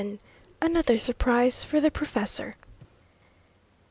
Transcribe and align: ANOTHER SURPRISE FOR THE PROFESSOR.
ANOTHER 0.63 0.97
SURPRISE 0.97 1.63
FOR 1.63 1.79
THE 1.79 1.91
PROFESSOR. 1.91 2.55